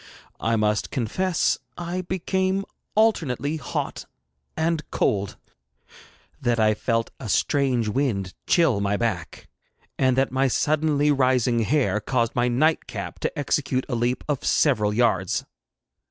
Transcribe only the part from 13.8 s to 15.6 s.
a leap of several yards.